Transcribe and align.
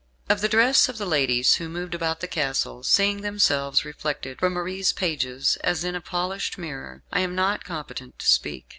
Of 0.31 0.41
the 0.41 0.49
dress 0.49 0.89
of 0.89 0.97
the 0.97 1.05
ladies 1.05 1.57
who 1.57 1.69
moved 1.69 1.93
about 1.93 2.21
the 2.21 2.27
castle, 2.27 2.81
seeing 2.81 3.21
themselves 3.21 3.85
reflected 3.85 4.39
from 4.39 4.53
Marie's 4.53 4.91
pages 4.91 5.57
as 5.63 5.83
in 5.83 5.93
a 5.93 6.01
polished 6.01 6.57
mirror, 6.57 7.03
I 7.13 7.19
am 7.19 7.35
not 7.35 7.63
competent 7.63 8.17
to 8.17 8.25
speak. 8.25 8.65